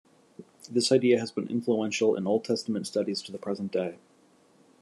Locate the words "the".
3.31-3.37